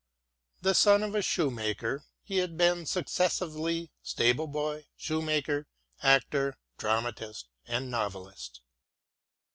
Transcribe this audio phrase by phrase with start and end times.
[0.61, 5.67] The son of a shoe maker, he had been successively stable boy, shoe maker,
[6.01, 8.61] actor, dramatist, and novelist.